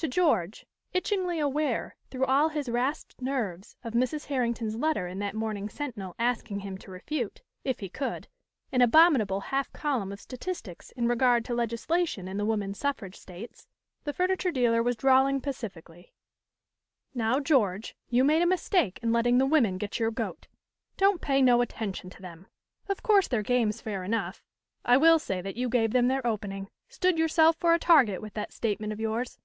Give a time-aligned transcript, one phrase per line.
[0.00, 0.64] To George,
[0.94, 4.26] itchingly aware through all his rasped nerves of Mrs.
[4.26, 8.28] Herrington's letter in that morning's Sentinel asking him to refute, if he could,
[8.70, 13.66] an abominable half column of statistics in regard to legislation in the Woman Suffrage States,
[14.04, 16.12] the furniture dealer was drawling pacifically:
[17.12, 20.46] "Now, George, you made a mistake in letting the women get your goat.
[20.96, 22.46] Don't pay no attention to them.
[22.88, 24.44] Of course their game's fair enough.
[24.84, 28.34] I will say that you gave them their opening; stood yourself for a target with
[28.34, 29.40] that statement of yours.